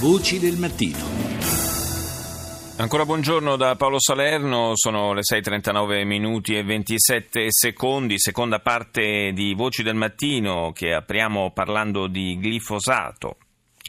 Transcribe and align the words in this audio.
Voci 0.00 0.38
del 0.38 0.56
mattino. 0.56 0.96
Ancora 2.76 3.04
buongiorno 3.04 3.56
da 3.56 3.74
Paolo 3.74 3.98
Salerno, 3.98 4.70
sono 4.74 5.12
le 5.12 5.22
6.39 5.22 6.04
minuti 6.04 6.56
e 6.56 6.62
27 6.62 7.46
secondi, 7.48 8.16
seconda 8.16 8.60
parte 8.60 9.32
di 9.32 9.54
Voci 9.54 9.82
del 9.82 9.96
Mattino 9.96 10.70
che 10.70 10.92
apriamo 10.92 11.50
parlando 11.50 12.06
di 12.06 12.38
glifosato. 12.38 13.38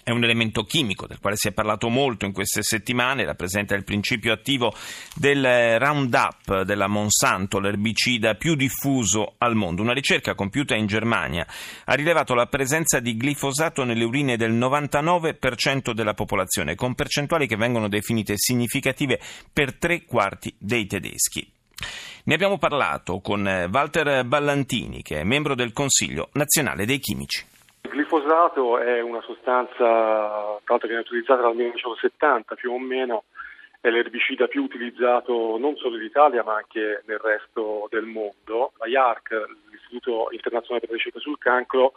È 0.10 0.12
un 0.12 0.24
elemento 0.24 0.64
chimico 0.64 1.06
del 1.06 1.20
quale 1.20 1.36
si 1.36 1.50
è 1.50 1.52
parlato 1.52 1.88
molto 1.88 2.26
in 2.26 2.32
queste 2.32 2.64
settimane, 2.64 3.26
rappresenta 3.26 3.76
il 3.76 3.84
principio 3.84 4.34
attivo 4.34 4.74
del 5.14 5.78
Roundup 5.78 6.64
della 6.64 6.88
Monsanto, 6.88 7.60
l'erbicida 7.60 8.34
più 8.34 8.56
diffuso 8.56 9.36
al 9.38 9.54
mondo. 9.54 9.84
Una 9.84 9.94
ricerca 9.94 10.34
compiuta 10.34 10.74
in 10.74 10.88
Germania 10.88 11.46
ha 11.86 11.94
rilevato 11.94 12.34
la 12.34 12.48
presenza 12.48 13.00
di 13.00 13.22
glifosato 13.22 13.84
nelle 13.84 14.04
urine 14.04 14.36
del 14.36 14.52
99% 14.52 15.92
della 15.92 16.16
popolazione, 16.16 16.74
con 16.74 16.96
percentuali 16.96 17.46
che 17.46 17.56
vengono 17.56 17.88
definite 17.88 18.34
significative 18.36 19.20
per 19.54 19.78
tre 19.78 20.06
quarti 20.06 20.52
dei 20.58 20.88
tedeschi. 20.88 21.48
Ne 22.24 22.34
abbiamo 22.34 22.58
parlato 22.58 23.20
con 23.20 23.44
Walter 23.72 24.26
Ballantini, 24.26 25.04
che 25.04 25.20
è 25.20 25.24
membro 25.24 25.54
del 25.54 25.72
Consiglio 25.72 26.30
nazionale 26.34 26.88
dei 26.88 26.98
chimici. 26.98 27.58
Glifosato 28.10 28.80
è 28.80 29.02
una 29.02 29.22
sostanza 29.22 30.58
che 30.66 30.88
viene 30.88 31.02
utilizzata 31.02 31.42
dal 31.42 31.54
1970 31.54 32.56
più 32.56 32.72
o 32.72 32.80
meno, 32.80 33.26
è 33.80 33.92
l'erbicida 33.92 34.48
più 34.48 34.64
utilizzato 34.64 35.60
non 35.60 35.76
solo 35.78 35.96
in 35.96 36.06
Italia 36.06 36.44
ma 36.44 36.56
anche 36.56 37.04
nel 37.06 37.20
resto 37.20 37.88
del 37.92 38.06
mondo. 38.06 38.72
La 38.80 38.88
IARC, 38.88 39.46
l'Istituto 39.70 40.30
Internazionale 40.32 40.80
per 40.80 40.90
la 40.90 40.96
Ricerca 40.96 41.20
sul 41.20 41.38
Cancro, 41.38 41.94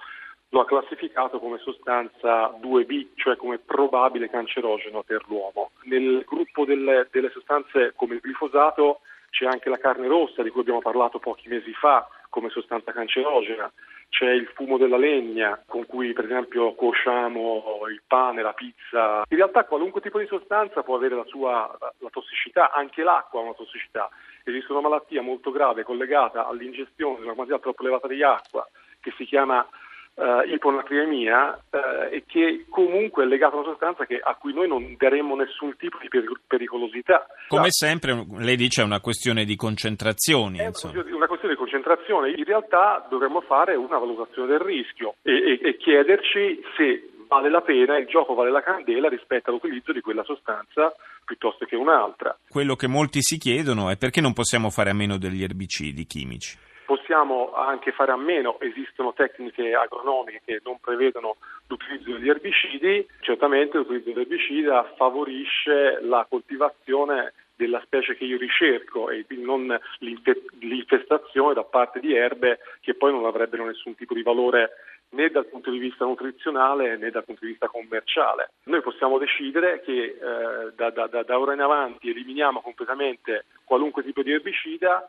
lo 0.51 0.61
ha 0.61 0.67
classificato 0.67 1.39
come 1.39 1.57
sostanza 1.57 2.55
2B, 2.61 3.13
cioè 3.15 3.37
come 3.37 3.59
probabile 3.59 4.29
cancerogeno 4.29 5.03
per 5.03 5.25
l'uomo. 5.29 5.71
Nel 5.85 6.25
gruppo 6.27 6.67
delle, 6.67 7.09
delle 7.11 7.31
sostanze 7.31 7.95
come 7.97 8.17
il 8.17 8.21
glifosato 8.23 9.01
c'è 9.31 9.47
anche 9.47 9.71
la 9.71 9.79
carne 9.79 10.09
rossa 10.09 10.43
di 10.43 10.51
cui 10.51 10.61
abbiamo 10.61 10.81
parlato 10.81 11.19
pochi 11.19 11.49
mesi 11.49 11.73
fa 11.73 12.07
come 12.29 12.51
sostanza 12.51 12.93
cancerogena 12.93 13.73
c'è 14.13 14.31
il 14.31 14.47
fumo 14.55 14.77
della 14.77 14.99
legna 14.99 15.59
con 15.67 15.87
cui 15.87 16.13
per 16.13 16.27
esempio 16.27 16.75
cuociamo 16.75 17.81
il 17.91 18.03
pane, 18.07 18.43
la 18.43 18.53
pizza. 18.53 19.25
In 19.27 19.37
realtà 19.39 19.65
qualunque 19.65 20.03
tipo 20.03 20.19
di 20.19 20.27
sostanza 20.27 20.83
può 20.83 20.97
avere 20.97 21.17
la 21.17 21.25
sua 21.25 21.75
la 21.81 22.09
tossicità, 22.11 22.73
anche 22.73 23.03
l'acqua 23.03 23.41
ha 23.41 23.45
una 23.45 23.55
tossicità. 23.55 24.11
Esiste 24.45 24.71
una 24.71 24.83
malattia 24.83 25.23
molto 25.23 25.51
grave 25.51 25.83
collegata 25.83 26.47
all'ingestione 26.47 27.17
di 27.17 27.25
una 27.25 27.33
quantità 27.33 27.59
troppo 27.59 27.81
elevata 27.83 28.07
di 28.07 28.23
acqua 28.23 28.69
che 29.01 29.15
si 29.17 29.25
chiama 29.25 29.67
uh, 30.15 30.47
iponatriemia 30.47 31.59
uh, 31.71 31.77
e 32.11 32.25
che 32.27 32.67
comunque 32.69 33.25
è 33.25 33.27
legata 33.27 33.55
a 33.55 33.61
una 33.61 33.71
sostanza 33.71 34.05
che, 34.05 34.21
a 34.23 34.35
cui 34.35 34.53
noi 34.53 34.69
non 34.69 34.95
daremmo 34.99 35.35
nessun 35.37 35.77
tipo 35.77 35.99
di 36.01 36.09
pericolosità. 36.47 37.27
Come 37.49 37.63
no. 37.63 37.71
sempre, 37.71 38.27
lei 38.39 38.57
dice 38.57 38.83
è 38.83 38.85
una 38.85 39.01
questione 39.01 39.45
di 39.45 39.57
concentrazioni. 39.57 40.59
È 40.59 40.71
una 40.71 41.27
questione 41.27 41.55
di 41.55 41.59
concentrazione. 41.59 42.31
In 42.31 42.45
realtà 42.45 43.07
dovremmo 43.09 43.41
fare 43.41 43.75
una 43.75 43.99
valutazione 43.99 44.49
del 44.49 44.61
rischio 44.61 45.15
e, 45.23 45.33
e, 45.33 45.61
e 45.63 45.77
chiederci 45.77 46.63
se 46.77 47.09
vale 47.29 47.49
la 47.49 47.63
pena, 47.63 47.97
il 47.97 48.07
gioco 48.07 48.35
vale 48.35 48.51
la 48.51 48.63
candela 48.63 49.09
rispetto 49.09 49.51
all'utilizzo 49.51 49.93
di 49.93 50.01
quella 50.01 50.23
sostanza 50.25 50.95
piuttosto 51.25 51.65
che 51.65 51.77
un'altra. 51.77 52.37
Quello 52.49 52.75
che 52.75 52.87
molti 52.87 53.23
si 53.23 53.39
chiedono 53.39 53.89
è 53.89 53.97
perché 53.97 54.21
non 54.21 54.35
possiamo 54.35 54.69
fare 54.69 54.91
a 54.91 54.95
meno 54.95 55.17
degli 55.17 55.43
erbicidi 55.43 56.05
chimici 56.05 56.71
possiamo 57.13 57.53
anche 57.53 57.93
fare 57.93 58.11
a 58.11 58.17
meno, 58.17 58.59
esistono 58.59 59.13
tecniche 59.13 59.75
agronomiche 59.75 60.41
che 60.47 60.61
non 60.65 60.79
prevedono 60.81 61.37
l'utilizzo 61.67 62.13
degli 62.13 62.31
erbicidi, 62.31 63.07
certamente 63.21 63.77
l'utilizzo 63.77 64.13
dell'erbicida 64.13 64.95
favorisce 64.97 65.99
la 66.01 66.27
coltivazione 66.27 67.35
della 67.55 67.83
specie 67.85 68.17
che 68.17 68.25
io 68.25 68.39
ricerco 68.39 69.11
e 69.11 69.27
quindi 69.27 69.45
non 69.45 69.79
l'infestazione 69.99 71.53
da 71.53 71.65
parte 71.65 72.01
di 72.01 72.15
erbe 72.15 72.61
che 72.81 72.95
poi 72.95 73.13
non 73.13 73.27
avrebbero 73.27 73.67
nessun 73.67 73.95
tipo 73.95 74.15
di 74.15 74.23
valore 74.23 74.71
né 75.11 75.29
dal 75.29 75.45
punto 75.45 75.71
di 75.71 75.79
vista 75.79 76.07
nutrizionale 76.07 76.97
né 76.97 77.11
dal 77.11 77.27
punto 77.27 77.45
di 77.45 77.51
vista 77.51 77.69
commerciale. 77.69 78.53
Noi 78.65 78.81
possiamo 78.81 79.19
decidere 79.19 79.83
che 79.83 79.93
eh, 79.93 80.73
da, 80.75 80.89
da, 80.89 81.07
da 81.07 81.39
ora 81.39 81.53
in 81.53 81.61
avanti 81.61 82.09
eliminiamo 82.09 82.63
completamente 82.63 83.45
qualunque 83.65 84.03
tipo 84.03 84.23
di 84.23 84.33
erbicida 84.33 85.07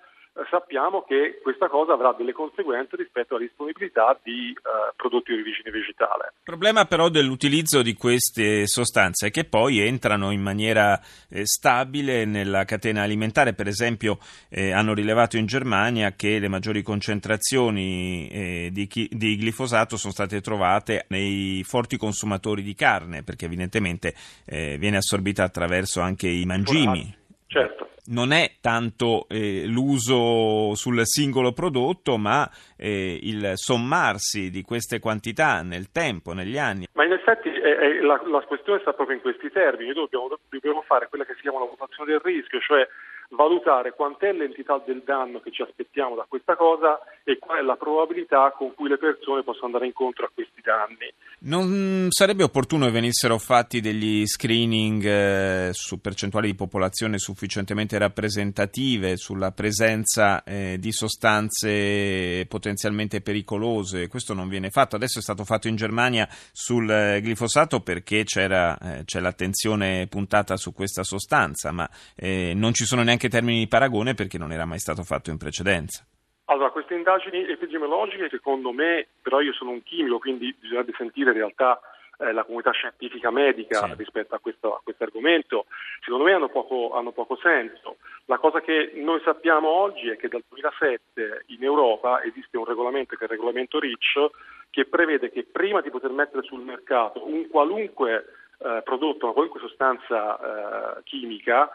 sappiamo 0.49 1.03
che 1.03 1.39
questa 1.41 1.67
cosa 1.67 1.93
avrà 1.93 2.13
delle 2.17 2.33
conseguenze 2.33 2.95
rispetto 2.95 3.35
alla 3.35 3.45
disponibilità 3.45 4.19
di 4.23 4.49
eh, 4.49 4.93
prodotti 4.95 5.33
di 5.33 5.41
origine 5.41 5.71
vegetale. 5.71 6.33
Il 6.37 6.43
problema 6.43 6.85
però 6.85 7.09
dell'utilizzo 7.09 7.81
di 7.81 7.93
queste 7.93 8.65
sostanze 8.65 9.27
è 9.27 9.31
che 9.31 9.45
poi 9.45 9.79
entrano 9.79 10.31
in 10.31 10.41
maniera 10.41 10.99
eh, 11.29 11.45
stabile 11.45 12.25
nella 12.25 12.65
catena 12.65 13.03
alimentare, 13.03 13.53
per 13.53 13.67
esempio 13.67 14.17
eh, 14.49 14.71
hanno 14.71 14.93
rilevato 14.93 15.37
in 15.37 15.45
Germania 15.45 16.11
che 16.11 16.39
le 16.39 16.47
maggiori 16.47 16.81
concentrazioni 16.81 18.27
eh, 18.29 18.69
di, 18.71 18.87
chi- 18.87 19.09
di, 19.11 19.37
glifosato 19.37 19.97
sono 19.97 20.13
state 20.13 20.41
trovate 20.41 21.05
nei 21.09 21.63
forti 21.63 21.97
consumatori 21.97 22.63
di 22.63 22.73
carne, 22.73 23.23
perché 23.23 23.45
evidentemente 23.45 24.13
eh, 24.45 24.77
viene 24.77 24.97
assorbita 24.97 25.43
attraverso 25.43 26.01
anche 26.01 26.27
i 26.27 26.45
mangimi. 26.45 27.15
Certo 27.47 27.82
non 28.07 28.31
è 28.31 28.57
tanto 28.59 29.27
eh, 29.29 29.63
l'uso 29.65 30.75
sul 30.75 31.05
singolo 31.05 31.53
prodotto, 31.53 32.17
ma 32.17 32.49
eh, 32.77 33.17
il 33.21 33.53
sommarsi 33.55 34.49
di 34.49 34.61
queste 34.63 34.99
quantità 34.99 35.61
nel 35.61 35.91
tempo, 35.91 36.33
negli 36.33 36.57
anni. 36.57 36.87
Ma 36.93 37.05
in 37.05 37.13
effetti 37.13 37.49
eh, 37.49 38.01
la, 38.01 38.21
la, 38.25 38.41
questione 38.41 38.79
sta 38.81 38.93
proprio 38.93 39.15
in 39.15 39.21
questi 39.21 39.49
termini. 39.49 39.93
Dobbiamo, 39.93 40.37
dobbiamo 40.49 40.81
fare 40.81 41.07
quella 41.07 41.25
che 41.25 41.33
si 41.35 41.41
chiama 41.41 41.59
la 41.59 41.65
valutazione 41.65 42.11
del 42.11 42.21
rischio, 42.21 42.59
cioè 42.59 42.87
valutare 43.35 43.93
quant'è 43.93 44.31
l'entità 44.31 44.81
del 44.85 45.01
danno 45.05 45.39
che 45.39 45.51
ci 45.51 45.61
aspettiamo 45.61 46.15
da 46.15 46.25
questa 46.27 46.55
cosa 46.55 46.99
e 47.23 47.37
qual 47.39 47.59
è 47.59 47.61
la 47.61 47.75
probabilità 47.75 48.51
con 48.55 48.73
cui 48.73 48.89
le 48.89 48.97
persone 48.97 49.43
possono 49.43 49.67
andare 49.67 49.85
incontro 49.85 50.25
a 50.25 50.31
questi 50.33 50.61
danni. 50.61 51.11
Non 51.45 52.07
sarebbe 52.09 52.43
opportuno 52.43 52.85
che 52.85 52.91
venissero 52.91 53.37
fatti 53.37 53.81
degli 53.81 54.25
screening 54.25 55.03
eh, 55.03 55.69
su 55.73 55.99
percentuali 55.99 56.47
di 56.47 56.55
popolazione 56.55 57.17
sufficientemente 57.17 57.97
rappresentative 57.97 59.17
sulla 59.17 59.51
presenza 59.51 60.41
eh, 60.43 60.77
di 60.79 60.93
sostanze 60.93 62.45
potenzialmente 62.47 63.19
pericolose? 63.19 64.07
Questo 64.07 64.33
non 64.33 64.47
viene 64.47 64.69
fatto. 64.69 64.95
Adesso 64.95 65.19
è 65.19 65.21
stato 65.21 65.43
fatto 65.43 65.67
in 65.67 65.75
Germania 65.75 66.29
sul 66.53 66.89
eh, 66.89 67.19
glifosato 67.21 67.81
perché 67.81 68.23
c'era, 68.23 68.77
c'è 69.03 69.19
l'attenzione 69.19 70.07
puntata 70.07 70.55
su 70.55 70.71
questa 70.73 71.03
sostanza, 71.03 71.71
ma 71.71 71.89
non 72.15 72.73
ci 72.73 72.85
sono 72.85 73.03
neanche 73.03 73.22
neanche 73.23 73.29
termini 73.29 73.59
di 73.59 73.67
paragone 73.67 74.13
perché 74.13 74.37
non 74.37 74.51
era 74.51 74.65
mai 74.65 74.79
stato 74.79 75.03
fatto 75.03 75.29
in 75.29 75.37
precedenza. 75.37 76.05
Allora, 76.45 76.71
queste 76.71 76.95
indagini 76.95 77.47
epidemiologiche, 77.49 78.27
secondo 78.29 78.71
me, 78.71 79.07
però 79.21 79.39
io 79.39 79.53
sono 79.53 79.71
un 79.71 79.81
chimico, 79.83 80.19
quindi 80.19 80.53
bisognerebbe 80.59 80.93
sentire 80.97 81.31
in 81.31 81.37
realtà 81.37 81.79
eh, 82.19 82.33
la 82.33 82.43
comunità 82.43 82.71
scientifica 82.71 83.31
medica 83.31 83.87
sì. 83.87 83.93
rispetto 83.97 84.35
a 84.35 84.39
questo, 84.39 84.75
a 84.75 84.81
questo, 84.83 85.03
argomento, 85.03 85.65
secondo 86.01 86.25
me 86.25 86.33
hanno 86.33 86.49
poco, 86.49 86.91
hanno 86.93 87.11
poco, 87.11 87.37
senso. 87.37 87.97
La 88.25 88.37
cosa 88.37 88.59
che 88.59 88.91
noi 88.95 89.21
sappiamo 89.23 89.69
oggi 89.69 90.09
è 90.09 90.17
che 90.17 90.27
dal 90.27 90.43
2007 90.49 91.45
in 91.47 91.63
Europa 91.63 92.21
esiste 92.23 92.57
un 92.57 92.65
regolamento 92.65 93.15
che 93.15 93.21
è 93.21 93.25
il 93.25 93.31
regolamento 93.31 93.79
REACH 93.79 94.31
che 94.69 94.85
prevede 94.85 95.29
che 95.29 95.45
prima 95.49 95.81
di 95.81 95.91
poter 95.91 96.11
mettere 96.11 96.43
sul 96.43 96.61
mercato 96.61 97.25
un 97.25 97.47
qualunque 97.47 98.25
eh, 98.57 98.81
prodotto, 98.83 99.25
una 99.25 99.33
qualunque 99.33 99.61
sostanza 99.61 100.97
eh, 100.97 101.03
chimica, 101.03 101.69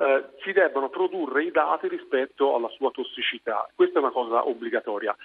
eh, 0.00 0.24
si 0.42 0.52
debbano 0.52 0.88
produrre 0.88 1.44
i 1.44 1.50
dati 1.50 1.88
rispetto 1.88 2.54
alla 2.54 2.68
sua 2.68 2.90
tossicità. 2.90 3.68
Questa 3.74 3.98
è 3.98 4.02
una 4.02 4.10
cosa 4.10 4.46
obbligatoria. 4.46 5.16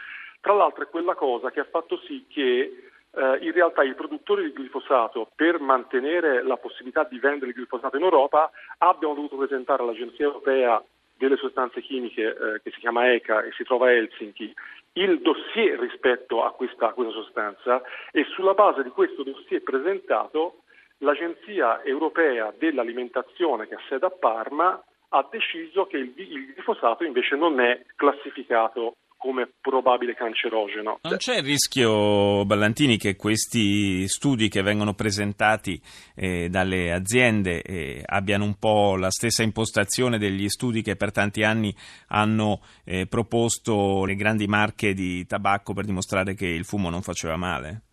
Tra 0.41 0.53
l'altro 0.53 0.83
è 0.83 0.89
quella 0.89 1.15
cosa 1.15 1.51
che 1.51 1.59
ha 1.59 1.67
fatto 1.69 1.97
sì 2.05 2.25
che 2.27 2.91
eh, 3.15 3.37
in 3.41 3.51
realtà 3.51 3.83
i 3.83 3.93
produttori 3.93 4.51
di 4.51 4.61
glifosato, 4.61 5.29
per 5.35 5.59
mantenere 5.59 6.43
la 6.43 6.57
possibilità 6.57 7.03
di 7.03 7.19
vendere 7.19 7.51
il 7.51 7.57
glifosato 7.57 7.97
in 7.97 8.03
Europa, 8.03 8.51
abbiano 8.79 9.13
dovuto 9.13 9.37
presentare 9.37 9.83
all'Agenzia 9.83 10.25
Europea 10.25 10.83
delle 11.15 11.37
sostanze 11.37 11.81
chimiche 11.81 12.23
eh, 12.23 12.61
che 12.61 12.71
si 12.71 12.79
chiama 12.79 13.11
ECA 13.13 13.43
e 13.43 13.51
si 13.53 13.63
trova 13.63 13.87
a 13.87 13.91
Helsinki 13.91 14.53
il 14.93 15.21
dossier 15.21 15.79
rispetto 15.79 16.43
a 16.43 16.51
questa, 16.51 16.89
a 16.89 16.93
questa 16.93 17.13
sostanza 17.13 17.81
e 18.11 18.25
sulla 18.25 18.53
base 18.53 18.83
di 18.83 18.89
questo 18.89 19.23
dossier 19.23 19.61
presentato 19.63 20.62
l'Agenzia 21.03 21.83
europea 21.83 22.53
dell'alimentazione 22.57 23.67
che 23.67 23.75
ha 23.75 23.81
sede 23.87 24.05
a 24.05 24.09
Parma 24.09 24.81
ha 25.09 25.27
deciso 25.29 25.85
che 25.85 25.97
il, 25.97 26.13
il 26.15 26.53
glifosato 26.55 27.03
invece 27.03 27.35
non 27.35 27.59
è 27.59 27.83
classificato 27.95 28.95
come 29.23 29.49
probabile 29.61 30.15
cancerogeno. 30.15 30.99
Non 31.01 31.15
c'è 31.15 31.37
il 31.37 31.43
rischio, 31.43 32.43
Ballantini, 32.43 32.97
che 32.97 33.15
questi 33.15 34.05
studi 34.09 34.49
che 34.49 34.61
vengono 34.61 34.95
presentati 34.95 35.81
eh, 36.13 36.49
dalle 36.49 36.91
aziende 36.91 37.61
eh, 37.61 38.01
abbiano 38.05 38.43
un 38.43 38.55
po' 38.59 38.97
la 38.97 39.09
stessa 39.09 39.41
impostazione 39.41 40.17
degli 40.17 40.49
studi 40.49 40.81
che 40.81 40.97
per 40.97 41.13
tanti 41.13 41.43
anni 41.43 41.73
hanno 42.07 42.59
eh, 42.83 43.07
proposto 43.07 44.03
le 44.03 44.15
grandi 44.15 44.45
marche 44.45 44.93
di 44.93 45.25
tabacco 45.25 45.71
per 45.71 45.85
dimostrare 45.85 46.33
che 46.33 46.47
il 46.47 46.65
fumo 46.65 46.89
non 46.89 47.01
faceva 47.01 47.37
male? 47.37 47.83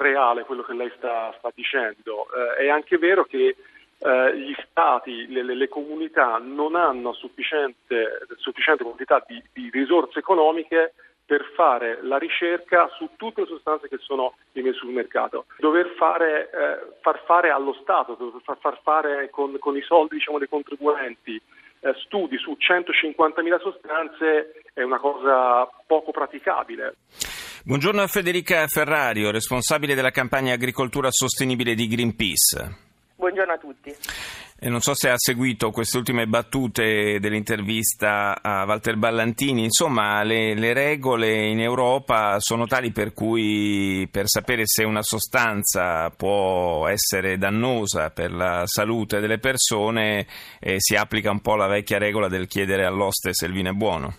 Reale 0.00 0.44
quello 0.44 0.62
che 0.62 0.72
lei 0.72 0.90
sta, 0.96 1.34
sta 1.36 1.50
dicendo. 1.54 2.26
Eh, 2.32 2.64
è 2.64 2.68
anche 2.68 2.96
vero 2.96 3.24
che 3.24 3.54
eh, 3.98 4.36
gli 4.38 4.54
stati, 4.66 5.26
le, 5.30 5.42
le, 5.42 5.68
comunità 5.68 6.38
non 6.42 6.74
hanno 6.74 7.12
sufficiente, 7.12 8.26
sufficiente 8.36 8.82
quantità 8.82 9.22
di, 9.26 9.42
di, 9.52 9.68
risorse 9.70 10.20
economiche 10.20 10.94
per 11.26 11.44
fare 11.54 11.98
la 12.00 12.16
ricerca 12.16 12.88
su 12.96 13.10
tutte 13.16 13.42
le 13.42 13.46
sostanze 13.46 13.88
che 13.88 13.98
sono 13.98 14.36
immesse 14.52 14.78
sul 14.78 14.88
mercato. 14.88 15.44
Dover 15.58 15.88
fare, 15.98 16.50
eh, 16.50 16.96
far 17.02 17.22
fare 17.26 17.50
allo 17.50 17.74
Stato, 17.74 18.16
far, 18.42 18.56
far 18.58 18.80
fare 18.82 19.28
con, 19.28 19.58
con, 19.58 19.76
i 19.76 19.82
soldi 19.82 20.16
diciamo, 20.16 20.38
dei 20.38 20.48
contribuenti 20.48 21.38
eh, 21.80 21.94
studi 22.04 22.36
su 22.38 22.56
150.000 22.58 23.60
sostanze 23.60 24.52
è 24.72 24.82
una 24.82 24.98
cosa 24.98 25.68
poco 25.86 26.10
praticabile. 26.10 26.94
Buongiorno 27.64 28.00
a 28.00 28.06
Federica 28.06 28.66
Ferrario, 28.66 29.30
responsabile 29.30 29.94
della 29.94 30.10
campagna 30.10 30.54
Agricoltura 30.54 31.08
Sostenibile 31.10 31.74
di 31.74 31.86
Greenpeace. 31.86 32.88
Buongiorno 33.16 33.52
a 33.52 33.58
tutti. 33.58 33.94
E 34.62 34.68
non 34.68 34.80
so 34.80 34.92
se 34.92 35.08
ha 35.08 35.14
seguito 35.16 35.70
queste 35.70 35.96
ultime 35.96 36.26
battute 36.26 37.18
dell'intervista 37.18 38.42
a 38.42 38.66
Walter 38.66 38.96
Ballantini. 38.96 39.64
Insomma, 39.64 40.22
le, 40.22 40.52
le, 40.52 40.74
regole 40.74 41.46
in 41.46 41.60
Europa 41.60 42.38
sono 42.40 42.66
tali 42.66 42.92
per 42.92 43.14
cui 43.14 44.06
per 44.12 44.28
sapere 44.28 44.64
se 44.66 44.84
una 44.84 45.00
sostanza 45.00 46.10
può 46.10 46.86
essere 46.88 47.38
dannosa 47.38 48.10
per 48.10 48.32
la 48.32 48.66
salute 48.66 49.20
delle 49.20 49.38
persone 49.38 50.26
eh, 50.60 50.74
si 50.76 50.94
applica 50.94 51.30
un 51.30 51.40
po' 51.40 51.56
la 51.56 51.66
vecchia 51.66 51.96
regola 51.96 52.28
del 52.28 52.46
chiedere 52.46 52.84
all'oste 52.84 53.32
se 53.32 53.46
il 53.46 53.52
vino 53.52 53.70
è 53.70 53.72
buono. 53.72 54.12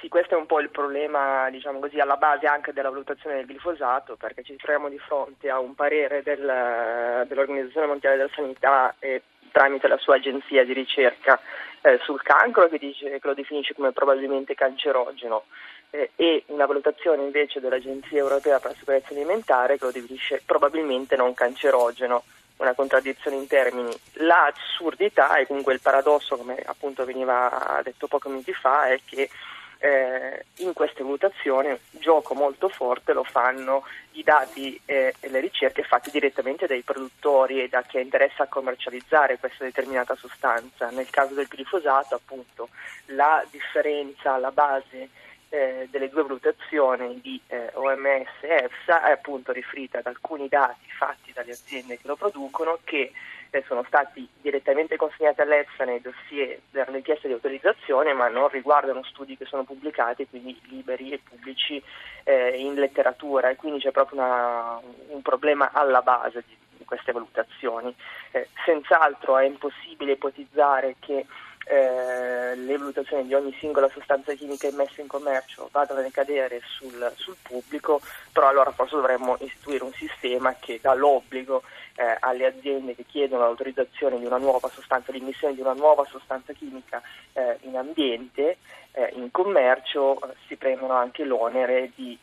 Sì, 0.00 0.06
questo 0.06 0.36
è 0.36 0.38
un 0.38 0.46
po' 0.46 0.60
il 0.60 0.70
problema, 0.70 1.50
diciamo 1.50 1.80
così, 1.80 1.98
alla 1.98 2.16
base 2.16 2.46
anche 2.46 2.72
della 2.72 2.90
valutazione 2.90 3.36
del 3.36 3.46
glifosato, 3.46 4.14
perché 4.14 4.44
ci 4.44 4.54
troviamo 4.54 4.88
di 4.88 4.98
fronte 4.98 5.50
a 5.50 5.58
un 5.58 5.74
parere 5.74 6.22
del, 6.22 7.26
dell'Organizzazione 7.26 7.88
Mondiale 7.88 8.16
della 8.16 8.30
Sanità 8.32 8.94
e 9.00 9.22
tramite 9.56 9.88
la 9.88 9.96
sua 9.96 10.16
agenzia 10.16 10.66
di 10.66 10.74
ricerca 10.74 11.40
eh, 11.80 11.98
sul 12.02 12.20
cancro 12.20 12.68
che, 12.68 12.76
dice, 12.76 13.08
che, 13.08 13.20
lo 13.22 13.32
definisce 13.32 13.72
come 13.72 13.90
probabilmente 13.90 14.54
cancerogeno 14.54 15.44
eh, 15.88 16.10
e 16.14 16.44
una 16.48 16.66
valutazione 16.66 17.22
invece 17.22 17.58
dell'Agenzia 17.58 18.18
Europea 18.18 18.58
per 18.58 18.72
la 18.72 18.76
Sicurezza 18.76 19.14
Alimentare 19.14 19.78
che 19.78 19.84
lo 19.86 19.92
definisce 19.92 20.42
probabilmente 20.44 21.16
non 21.16 21.32
cancerogeno 21.32 22.24
una 22.58 22.74
contraddizione 22.74 23.38
in 23.38 23.46
termini. 23.46 23.98
L'assurdità 24.14 25.36
e 25.36 25.46
comunque 25.46 25.72
il 25.72 25.80
paradosso, 25.80 26.36
come 26.36 26.62
appunto 26.66 27.06
veniva 27.06 27.80
detto 27.82 28.08
pochi 28.08 28.28
minuti 28.28 28.52
fa, 28.52 28.88
è 28.88 29.00
che 29.06 29.30
eh, 29.78 30.44
in 30.56 30.72
queste 30.72 31.02
mutazioni 31.02 31.76
gioco 31.90 32.34
molto 32.34 32.68
forte 32.68 33.12
lo 33.12 33.24
fanno 33.24 33.84
i 34.12 34.22
dati 34.22 34.80
eh, 34.84 35.14
e 35.20 35.28
le 35.28 35.40
ricerche 35.40 35.82
fatte 35.82 36.10
direttamente 36.10 36.66
dai 36.66 36.82
produttori 36.82 37.62
e 37.62 37.68
da 37.68 37.82
chi 37.82 37.98
ha 37.98 38.00
interesse 38.00 38.42
a 38.42 38.46
commercializzare 38.46 39.38
questa 39.38 39.64
determinata 39.64 40.14
sostanza. 40.14 40.90
Nel 40.90 41.10
caso 41.10 41.34
del 41.34 41.48
glifosato, 41.48 42.14
appunto, 42.14 42.68
la 43.06 43.44
differenza 43.50 44.34
alla 44.34 44.52
base 44.52 45.08
eh, 45.48 45.88
delle 45.90 46.08
due 46.08 46.22
valutazioni 46.22 47.20
di 47.20 47.40
eh, 47.46 47.70
OMS 47.74 48.42
e 48.42 48.64
EFSA 48.64 49.04
è 49.04 49.10
appunto 49.12 49.52
riferita 49.52 49.98
ad 49.98 50.06
alcuni 50.06 50.48
dati 50.48 50.90
fatti 50.96 51.32
dalle 51.32 51.52
aziende 51.52 51.98
che 51.98 52.06
lo 52.06 52.16
producono 52.16 52.78
che 52.84 53.12
eh, 53.50 53.64
sono 53.66 53.84
stati 53.86 54.28
direttamente 54.40 54.96
consegnati 54.96 55.40
all'EFSA 55.40 55.84
nei 55.84 56.00
dossier 56.00 56.58
della 56.70 56.90
richiesta 56.90 57.28
di 57.28 57.34
autorizzazione 57.34 58.12
ma 58.12 58.28
non 58.28 58.48
riguardano 58.48 59.04
studi 59.04 59.36
che 59.36 59.44
sono 59.44 59.64
pubblicati 59.64 60.26
quindi 60.26 60.58
liberi 60.64 61.12
e 61.12 61.20
pubblici 61.22 61.82
eh, 62.24 62.56
in 62.56 62.74
letteratura 62.74 63.48
e 63.48 63.56
quindi 63.56 63.80
c'è 63.80 63.92
proprio 63.92 64.20
una, 64.20 64.80
un 65.08 65.22
problema 65.22 65.70
alla 65.72 66.02
base 66.02 66.42
di, 66.46 66.56
di 66.76 66.84
queste 66.84 67.12
valutazioni. 67.12 67.94
Eh, 68.32 68.48
senz'altro 68.64 69.38
è 69.38 69.44
impossibile 69.44 70.12
ipotizzare 70.12 70.96
che 70.98 71.24
eh, 71.68 72.54
le 72.54 72.78
valutazioni 72.78 73.26
di 73.26 73.34
ogni 73.34 73.52
singola 73.58 73.88
sostanza 73.88 74.32
chimica 74.34 74.68
immessa 74.68 75.00
in 75.00 75.08
commercio 75.08 75.68
vadano 75.72 75.98
a 75.98 76.04
ricadere 76.04 76.60
sul, 76.64 77.12
sul, 77.16 77.34
pubblico, 77.42 78.00
però 78.32 78.46
allora 78.46 78.70
forse 78.70 78.94
dovremmo 78.94 79.36
istituire 79.40 79.82
un 79.82 79.92
sistema 79.92 80.54
che 80.60 80.78
dà 80.80 80.94
l'obbligo 80.94 81.64
eh, 81.96 82.16
alle 82.20 82.46
aziende 82.46 82.94
che 82.94 83.04
chiedono 83.04 83.42
l'autorizzazione 83.42 84.18
di 84.20 84.24
una 84.24 84.38
nuova 84.38 84.68
sostanza, 84.68 85.10
l'immissione 85.10 85.54
di 85.54 85.60
una 85.60 85.72
nuova 85.72 86.04
sostanza 86.04 86.52
chimica 86.52 87.02
eh, 87.32 87.58
in 87.62 87.76
ambiente, 87.76 88.58
eh, 88.92 89.10
in 89.14 89.32
commercio, 89.32 90.20
eh, 90.20 90.34
si 90.46 90.54
prendono 90.54 90.92
anche 90.92 91.24
l'onere 91.24 91.90
di 91.96 92.16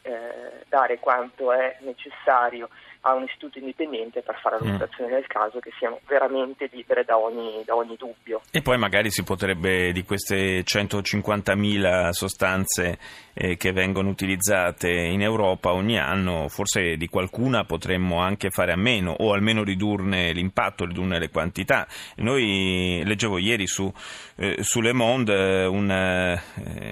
dare 0.69 0.99
quanto 0.99 1.51
è 1.51 1.77
necessario 1.81 2.69
a 3.05 3.13
un 3.13 3.23
istituto 3.23 3.59
indipendente 3.59 4.21
per 4.21 4.39
fare 4.41 4.57
la 4.59 4.65
mm. 4.65 4.67
valutazione 4.67 5.09
mm. 5.09 5.13
del 5.13 5.27
caso 5.27 5.59
che 5.59 5.71
siano 5.77 5.99
veramente 6.07 6.69
libere 6.71 7.03
da 7.03 7.17
ogni, 7.17 7.63
da 7.65 7.75
ogni, 7.75 7.95
dubbio. 7.97 8.41
E 8.51 8.61
poi 8.61 8.77
magari 8.77 9.11
si 9.11 9.23
potrebbe 9.23 9.91
di 9.91 10.03
queste 10.03 10.61
150.000 10.61 12.09
sostanze 12.11 12.97
eh, 13.33 13.57
che 13.57 13.71
vengono 13.71 14.09
utilizzate 14.09 14.89
in 14.89 15.21
Europa 15.21 15.73
ogni 15.73 15.99
anno, 15.99 16.47
forse 16.47 16.95
di 16.95 17.07
qualcuna 17.07 17.65
potremmo 17.65 18.19
anche 18.19 18.49
fare 18.51 18.71
a 18.71 18.77
meno 18.77 19.11
o 19.19 19.33
almeno 19.33 19.63
ridurne 19.63 20.31
l'impatto, 20.31 20.85
ridurne 20.85 21.19
le 21.19 21.29
quantità. 21.29 21.85
Noi 22.17 23.01
leggevo 23.03 23.37
ieri 23.37 23.67
su, 23.67 23.91
eh, 24.35 24.57
su 24.61 24.79
Le 24.79 24.93
Monde 24.93 25.33
eh, 25.33 25.65
un, 25.65 25.91
eh, 25.91 26.41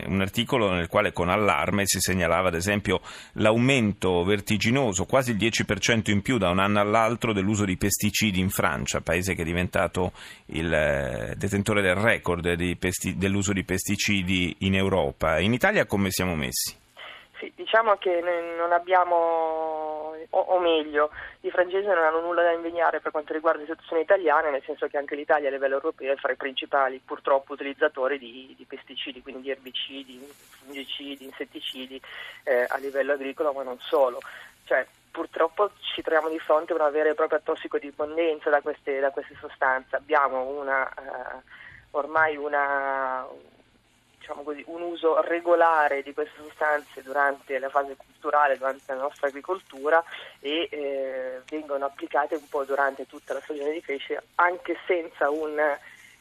un 0.07 0.19
articolo 0.19 0.71
nel 0.71 0.87
quale 0.87 1.13
con 1.13 1.29
allarme 1.29 1.83
si 1.85 1.99
segnalava 1.99 2.49
ad 2.49 2.55
esempio 2.55 2.99
l'aumento 3.33 4.23
vertiginoso, 4.23 5.05
quasi 5.05 5.31
il 5.31 5.37
10% 5.37 6.00
in 6.09 6.23
più 6.23 6.39
da 6.39 6.49
un 6.49 6.57
anno 6.57 6.79
all'altro 6.79 7.33
dell'uso 7.33 7.65
di 7.65 7.77
pesticidi 7.77 8.39
in 8.39 8.49
Francia, 8.49 9.01
paese 9.01 9.35
che 9.35 9.43
è 9.43 9.45
diventato 9.45 10.13
il 10.47 10.73
eh, 10.73 11.35
detentore 11.37 11.83
del 11.83 11.95
record 11.95 12.53
di 12.53 12.75
pesti- 12.75 13.15
dell'uso 13.17 13.53
di 13.53 13.63
pesticidi 13.63 14.55
in 14.59 14.73
Europa. 14.73 15.39
In 15.39 15.53
Italia 15.53 15.85
come 15.85 16.09
siamo 16.09 16.35
messi? 16.35 16.79
Sì, 17.41 17.51
diciamo 17.55 17.95
che 17.95 18.21
non 18.21 18.71
abbiamo, 18.71 20.13
o, 20.29 20.39
o, 20.39 20.59
meglio, 20.59 21.09
i 21.41 21.49
francesi 21.49 21.87
non 21.87 21.97
hanno 21.97 22.21
nulla 22.21 22.43
da 22.43 22.51
invidiare 22.51 22.99
per 22.99 23.09
quanto 23.09 23.33
riguarda 23.33 23.61
la 23.61 23.65
situazione 23.65 24.03
italiana, 24.03 24.51
nel 24.51 24.61
senso 24.63 24.85
che 24.85 24.97
anche 24.97 25.15
l'Italia 25.15 25.49
a 25.49 25.51
livello 25.51 25.73
europeo 25.73 26.13
è 26.13 26.17
fra 26.17 26.33
i 26.33 26.35
principali 26.35 27.01
purtroppo 27.03 27.53
utilizzatori 27.53 28.19
di, 28.19 28.53
di 28.55 28.65
pesticidi, 28.65 29.23
quindi 29.23 29.41
di 29.41 29.49
erbicidi, 29.49 30.19
fungicidi, 30.19 31.25
insetticidi 31.25 31.99
eh, 32.43 32.67
a 32.69 32.77
livello 32.77 33.13
agricolo, 33.13 33.53
ma 33.53 33.63
non 33.63 33.79
solo. 33.79 34.19
Cioè, 34.65 34.85
purtroppo 35.11 35.71
ci 35.93 36.01
troviamo 36.01 36.29
di 36.29 36.39
fronte 36.39 36.71
a 36.71 36.75
una 36.75 36.89
vera 36.89 37.09
e 37.09 37.13
propria 37.13 37.39
tossicodipendenza 37.43 38.49
da 38.49 38.61
queste, 38.61 38.99
da 38.99 39.11
queste 39.11 39.35
sostanze. 39.39 39.95
Abbiamo 39.95 40.43
una, 40.43 40.87
eh, 40.89 41.41
ormai 41.91 42.37
una, 42.37 43.27
diciamo 44.17 44.43
così, 44.43 44.63
un 44.67 44.81
uso 44.81 45.21
regolare 45.21 46.01
di 46.01 46.13
queste 46.13 46.41
sostanze 46.41 47.03
durante 47.03 47.59
la 47.59 47.69
fase 47.69 47.95
culturale, 47.95 48.57
durante 48.57 48.93
la 48.93 49.01
nostra 49.01 49.27
agricoltura 49.27 50.03
e 50.39 50.67
eh, 50.71 51.41
vengono 51.49 51.85
applicate 51.85 52.35
un 52.35 52.47
po' 52.47 52.63
durante 52.63 53.05
tutta 53.05 53.33
la 53.33 53.41
stagione 53.41 53.71
di 53.71 53.81
crescita 53.81 54.21
anche 54.35 54.77
senza 54.87 55.29
un 55.29 55.59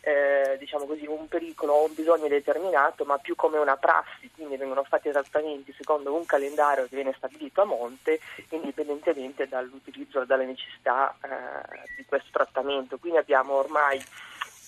eh, 0.01 0.57
diciamo 0.59 0.87
così, 0.87 1.07
un 1.07 1.29
pericolo 1.29 1.73
o 1.73 1.85
un 1.87 1.95
bisogno 1.95 2.29
determinato, 2.29 3.05
ma 3.05 3.19
più 3.19 3.35
come 3.35 3.59
una 3.59 3.77
prassi, 3.77 4.31
quindi 4.35 4.57
vengono 4.57 4.83
fatti 4.85 5.11
trattamenti 5.11 5.75
secondo 5.77 6.15
un 6.15 6.25
calendario 6.25 6.87
che 6.89 6.97
viene 6.97 7.15
stabilito 7.17 7.63
a 7.63 7.67
monte, 7.67 8.21
indipendentemente 8.51 9.47
dall'utilizzo 9.49 10.25
dalle 10.25 10.47
necessità 10.47 11.15
eh, 11.23 11.93
di 11.97 12.05
questo 12.05 12.29
trattamento. 12.33 12.99
Quindi 12.99 13.19
abbiamo 13.19 13.55
ormai 13.55 14.03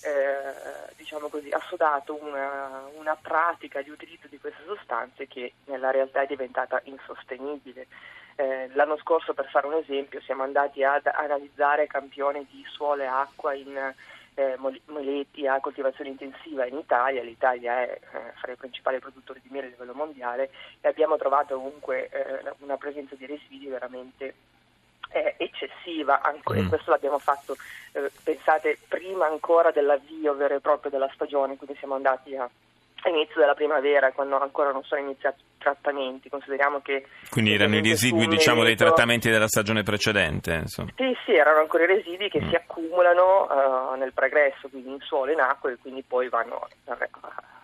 eh, 0.05 0.93
diciamo 0.97 1.29
così, 1.29 1.49
assodato 1.51 2.19
una, 2.21 2.83
una, 2.97 3.17
pratica 3.21 3.83
di 3.83 3.91
utilizzo 3.91 4.27
di 4.29 4.39
queste 4.39 4.63
sostanze 4.67 5.27
che 5.29 5.55
nella 5.67 5.91
realtà 5.91 6.23
è 6.23 6.27
diventata 6.27 6.81
insostenibile. 6.85 7.87
Eh, 8.35 8.69
l'anno 8.73 8.97
scorso, 8.97 9.35
per 9.35 9.49
fare 9.49 9.67
un 9.67 9.75
esempio, 9.75 10.21
siamo 10.23 10.43
andati 10.43 10.83
ad 10.83 11.07
analizzare 11.07 11.87
campioni 11.87 12.47
di 12.51 12.65
suolo 12.69 13.03
e 13.03 13.07
acqua 13.07 13.55
in 13.55 13.95
eh, 14.35 14.57
moleti 14.87 15.47
a 15.47 15.61
coltivazione 15.61 16.11
intensiva 16.11 16.67
in 16.67 16.77
Italia, 16.77 17.23
l'Italia 17.23 17.81
è 17.81 17.99
eh, 18.01 18.33
fra 18.41 18.53
i 18.53 18.57
principali 18.57 18.99
produttori 18.99 19.41
di 19.43 19.51
miele 19.51 19.67
a 19.67 19.71
livello 19.71 19.95
mondiale 19.95 20.51
e 20.81 20.89
abbiamo 20.89 21.17
trovato 21.17 21.57
comunque 21.57 22.09
eh, 22.09 22.53
una 22.61 22.77
presenza 22.77 23.15
di 23.15 23.27
residui 23.27 23.69
veramente 23.69 24.35
eh, 25.11 25.35
eccessiva, 25.37 26.23
Anco, 26.23 26.55
mm. 26.55 26.59
e 26.59 26.69
questo 26.69 26.91
l'abbiamo 26.91 27.19
fatto, 27.19 27.57
eh, 27.93 28.11
pensate, 28.23 28.79
prima 28.89 29.27
ancora 29.27 29.71
dell'avvio 29.71 30.35
vero 30.35 30.57
e 30.57 30.61
proprio 30.61 30.91
della 30.91 31.11
stagione, 31.13 31.57
quindi 31.57 31.77
siamo 31.79 31.95
andati 31.95 32.35
a 32.35 32.49
all'inizio 33.09 33.41
della 33.41 33.55
primavera, 33.55 34.13
quando 34.13 34.39
ancora 34.41 34.73
non 34.73 34.83
sono 34.85 35.01
iniziati 35.01 35.41
i 35.41 35.59
trattamenti. 35.59 36.29
Consideriamo 36.29 36.81
che. 36.81 37.07
Quindi 37.31 37.55
erano 37.55 37.77
i 37.77 37.83
residui, 37.83 38.27
diciamo, 38.27 38.65
dei 38.65 38.77
trattamenti 38.77 39.31
della 39.31 39.49
stagione 39.49 39.83
precedente? 39.83 40.53
Insomma. 40.53 40.91
Sì, 40.97 41.17
sì, 41.25 41.33
erano 41.35 41.61
ancora 41.61 41.85
i 41.85 41.87
residui 41.87 42.29
che 42.29 42.43
mm. 42.43 42.49
si 42.49 42.55
accumulano 42.55 43.93
uh, 43.93 43.95
nel 43.97 44.13
pregresso, 44.13 44.69
quindi 44.69 44.91
in 44.91 45.01
suolo 45.01 45.33
in 45.33 45.41
acqua, 45.41 45.71
e 45.71 45.79
quindi 45.81 46.03
poi 46.07 46.29
vanno 46.29 46.69
a, 46.87 46.97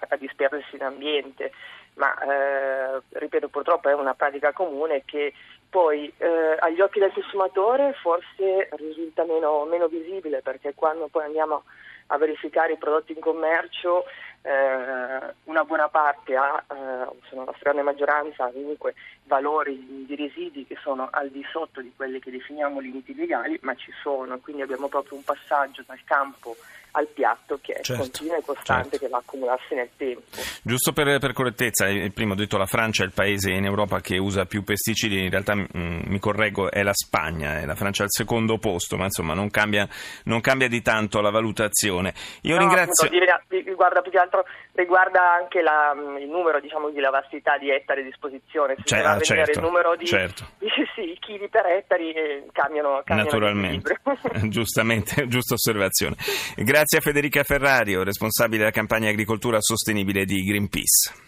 a 0.09 0.16
disperdersi 0.16 0.76
in 0.76 0.83
ambiente. 0.83 1.52
Ma 1.95 2.14
eh, 2.21 3.00
ripeto, 3.11 3.49
purtroppo 3.49 3.88
è 3.88 3.92
una 3.92 4.14
pratica 4.14 4.52
comune 4.52 5.02
che 5.04 5.33
Poi 5.68 6.11
eh, 6.16 6.57
agli 6.61 6.80
occhi 6.80 6.99
del 6.99 7.12
consumatore 7.12 7.92
forse 8.00 8.71
risulta 8.76 9.25
meno, 9.25 9.64
meno 9.66 9.87
visibile 9.87 10.40
perché 10.40 10.73
quando 10.75 11.09
poi 11.09 11.25
andiamo 11.25 11.64
a 12.08 12.18
verificare 12.18 12.74
i 12.74 12.78
prodotti 12.78 13.12
in 13.12 13.20
commercio 13.20 14.04
eh, 14.42 15.34
una 15.44 15.64
buona 15.64 15.88
parte 15.88 16.36
ha, 16.36 16.62
eh, 16.70 17.16
sono 17.28 17.44
la 17.44 17.52
stragrande 17.56 17.82
maggioranza 17.82 18.50
comunque 18.50 18.94
valori 19.28 20.04
di 20.06 20.16
residui 20.16 20.66
che 20.66 20.76
sono 20.82 21.08
al 21.12 21.30
di 21.30 21.44
sotto 21.52 21.80
di 21.80 21.92
quelli 21.94 22.18
che 22.18 22.32
definiamo 22.32 22.80
limiti 22.80 23.14
legali, 23.14 23.56
ma 23.62 23.75
ci 23.76 23.92
sono, 24.02 24.38
quindi 24.38 24.62
abbiamo 24.62 24.88
proprio 24.88 25.16
un 25.16 25.23
passaggio 25.23 25.85
dal 25.87 26.00
campo 26.02 26.56
al 26.92 27.06
piatto 27.06 27.58
che 27.61 27.75
è 27.75 27.82
certo, 27.82 28.02
continuo 28.02 28.37
e 28.37 28.42
costante 28.44 28.90
certo. 28.90 28.99
che 28.99 29.08
va 29.08 29.16
a 29.18 29.20
accumularsi 29.20 29.75
nel 29.75 29.90
tempo. 29.97 30.23
Giusto 30.62 30.92
per, 30.92 31.18
per 31.18 31.32
correttezza, 31.32 31.87
prima 32.12 32.32
ho 32.32 32.37
detto 32.37 32.56
la 32.56 32.66
Francia 32.66 33.02
è 33.02 33.06
il 33.06 33.12
paese 33.12 33.50
in 33.50 33.64
Europa 33.64 34.00
che 34.00 34.16
usa 34.18 34.47
più 34.47 34.64
pesticidi, 34.64 35.23
in 35.23 35.30
realtà 35.30 35.54
mh, 35.54 35.68
mm, 35.76 36.00
mi 36.06 36.18
correggo 36.18 36.70
è 36.70 36.82
la 36.82 36.94
Spagna, 36.94 37.61
è 37.61 37.66
la 37.66 37.75
Francia 37.75 38.02
al 38.02 38.11
secondo 38.11 38.58
posto, 38.58 38.97
ma 38.97 39.04
insomma 39.04 39.35
non 39.35 39.50
cambia, 39.50 39.87
non 40.25 40.40
cambia 40.40 40.68
di 40.68 40.80
tanto 40.82 41.20
la 41.20 41.30
valutazione. 41.30 42.14
Io 42.42 42.54
no, 42.54 42.61
ringrazio... 42.61 43.08
Riguarda 43.49 44.00
più 44.00 44.11
che 44.11 44.18
altro 44.18 44.44
riguarda 44.73 45.32
anche 45.32 45.61
la, 45.61 45.92
il 46.18 46.28
numero 46.28 46.61
diciamo, 46.61 46.90
di 46.90 47.00
la 47.00 47.11
vastità 47.11 47.58
di 47.58 47.70
ettari 47.70 48.00
a 48.00 48.04
disposizione. 48.04 48.76
Cioè, 48.82 49.02
ah, 49.18 49.25
certo, 49.25 49.58
il 49.58 49.64
numero 49.64 49.96
di, 49.96 50.06
certo. 50.06 50.48
di 50.58 50.68
sì, 50.94 51.16
chili 51.20 51.48
per 51.48 51.66
ettari 51.66 52.12
eh, 52.12 52.46
cambiano, 52.52 53.02
cambiano 53.04 53.30
Naturalmente, 53.30 54.00
giustamente, 54.48 55.26
giusta 55.28 55.54
osservazione. 55.54 56.16
Grazie 56.56 56.98
a 56.98 57.00
Federica 57.00 57.42
Ferrario, 57.42 58.02
responsabile 58.02 58.58
della 58.58 58.70
campagna 58.70 59.08
agricoltura 59.10 59.60
sostenibile 59.60 60.25
di 60.25 60.42
Greenpeace. 60.44 61.26